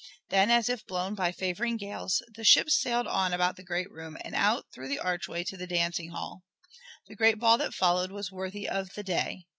Then, 0.29 0.49
as 0.49 0.67
if 0.67 0.83
blown 0.87 1.13
by 1.13 1.31
favoring 1.31 1.77
gales, 1.77 2.23
the 2.33 2.43
ships 2.43 2.75
sailed 2.81 3.05
on 3.05 3.33
about 3.33 3.55
the 3.55 3.61
great 3.61 3.91
room, 3.91 4.17
and 4.25 4.33
out 4.33 4.65
through 4.73 4.87
the 4.87 4.97
archway 4.97 5.43
to 5.43 5.55
the 5.57 5.67
dancing 5.67 6.09
hall. 6.09 6.41
The 7.05 7.13
great 7.15 7.37
ball 7.37 7.59
that 7.59 7.75
followed 7.75 8.09
was 8.11 8.31
worthy 8.31 8.67
of 8.67 8.95
the 8.95 9.03
day. 9.03 9.45